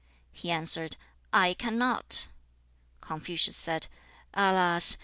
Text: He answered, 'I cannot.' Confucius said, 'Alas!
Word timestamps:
He 0.31 0.49
answered, 0.49 0.97
'I 1.31 1.53
cannot.' 1.59 2.25
Confucius 3.03 3.55
said, 3.55 3.85
'Alas! 4.33 4.97